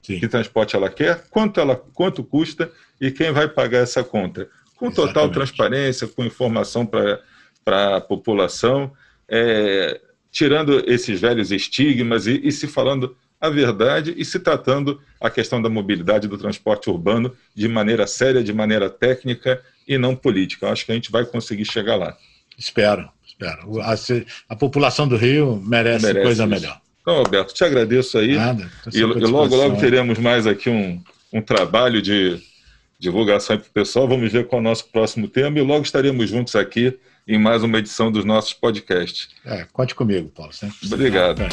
Sim. 0.00 0.18
que 0.18 0.26
transporte 0.26 0.74
ela 0.74 0.88
quer, 0.88 1.26
quanto 1.28 1.60
ela 1.60 1.76
quanto 1.76 2.24
custa 2.24 2.72
e 2.98 3.10
quem 3.10 3.30
vai 3.30 3.46
pagar 3.46 3.80
essa 3.80 4.02
conta. 4.02 4.48
Com 4.74 4.88
total 4.88 5.04
Exatamente. 5.24 5.34
transparência, 5.34 6.08
com 6.08 6.24
informação 6.24 6.86
para 6.86 7.96
a 7.96 8.00
população, 8.00 8.90
é, 9.28 10.00
tirando 10.30 10.82
esses 10.90 11.20
velhos 11.20 11.52
estigmas 11.52 12.26
e, 12.26 12.40
e 12.42 12.50
se 12.50 12.66
falando 12.66 13.14
a 13.38 13.50
verdade 13.50 14.14
e 14.16 14.24
se 14.24 14.40
tratando 14.40 14.98
a 15.20 15.28
questão 15.28 15.60
da 15.60 15.68
mobilidade 15.68 16.26
do 16.26 16.38
transporte 16.38 16.88
urbano 16.88 17.36
de 17.54 17.68
maneira 17.68 18.06
séria, 18.06 18.42
de 18.42 18.54
maneira 18.54 18.88
técnica 18.88 19.62
e 19.86 19.98
não 19.98 20.16
política. 20.16 20.64
Eu 20.64 20.70
acho 20.72 20.86
que 20.86 20.92
a 20.92 20.94
gente 20.94 21.12
vai 21.12 21.26
conseguir 21.26 21.66
chegar 21.66 21.96
lá. 21.96 22.16
Espero, 22.56 23.10
espero. 23.38 23.80
A, 23.82 23.94
a 24.48 24.56
população 24.56 25.06
do 25.06 25.16
Rio 25.16 25.62
merece, 25.64 26.06
Merece 26.06 26.24
coisa 26.24 26.42
isso. 26.44 26.50
melhor. 26.50 26.80
Então, 27.02 27.14
Alberto, 27.18 27.54
te 27.54 27.62
agradeço 27.62 28.18
aí. 28.18 28.34
Nada. 28.34 28.68
E, 28.92 28.98
e 28.98 29.04
logo, 29.04 29.54
logo 29.54 29.76
teremos 29.76 30.18
mais 30.18 30.46
aqui 30.46 30.68
um, 30.68 31.00
um 31.32 31.40
trabalho 31.40 32.02
de 32.02 32.40
divulgação 32.98 33.56
para 33.58 33.66
o 33.68 33.70
pessoal. 33.70 34.08
Vamos 34.08 34.32
ver 34.32 34.46
qual 34.46 34.58
é 34.58 34.62
o 34.62 34.64
nosso 34.64 34.86
próximo 34.88 35.28
tema 35.28 35.58
e 35.58 35.62
logo 35.62 35.84
estaremos 35.84 36.28
juntos 36.28 36.56
aqui 36.56 36.98
em 37.28 37.38
mais 37.38 37.62
uma 37.62 37.78
edição 37.78 38.10
dos 38.10 38.24
nossos 38.24 38.52
podcasts. 38.52 39.28
É, 39.44 39.66
conte 39.72 39.94
comigo, 39.94 40.28
Paulo. 40.28 40.52
sempre. 40.52 40.76
Obrigado. 40.92 41.42
É. 41.42 41.48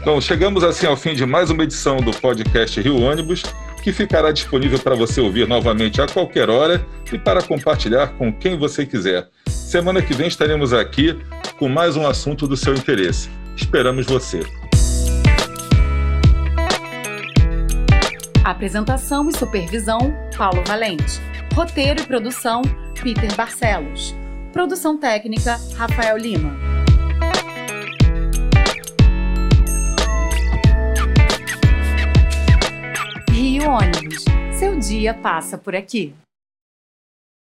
Então, 0.00 0.20
chegamos 0.20 0.62
assim 0.62 0.86
ao 0.86 0.96
fim 0.96 1.14
de 1.14 1.24
mais 1.26 1.50
uma 1.50 1.64
edição 1.64 1.96
do 1.96 2.10
podcast 2.12 2.80
Rio 2.80 3.00
Ônibus, 3.00 3.42
que 3.84 3.92
ficará 3.92 4.32
disponível 4.32 4.78
para 4.78 4.94
você 4.94 5.20
ouvir 5.20 5.46
novamente 5.46 6.00
a 6.00 6.06
qualquer 6.06 6.48
hora 6.48 6.84
e 7.12 7.18
para 7.18 7.42
compartilhar 7.42 8.14
com 8.16 8.32
quem 8.32 8.56
você 8.56 8.86
quiser. 8.86 9.28
Semana 9.46 10.00
que 10.00 10.14
vem 10.14 10.26
estaremos 10.26 10.72
aqui 10.72 11.14
com 11.58 11.68
mais 11.68 11.94
um 11.94 12.06
assunto 12.06 12.48
do 12.48 12.56
seu 12.56 12.74
interesse. 12.74 13.28
Esperamos 13.54 14.06
você. 14.06 14.40
Apresentação 18.42 19.28
e 19.28 19.36
supervisão: 19.36 20.14
Paulo 20.34 20.64
Valente. 20.66 21.20
Roteiro 21.52 22.00
e 22.00 22.06
produção: 22.06 22.62
Peter 23.02 23.36
Barcelos. 23.36 24.14
Produção 24.50 24.96
técnica: 24.96 25.60
Rafael 25.76 26.16
Lima. 26.16 26.73
Ônibus. 33.66 34.24
Seu 34.58 34.78
dia 34.78 35.14
passa 35.14 35.56
por 35.56 35.74
aqui. 35.74 36.14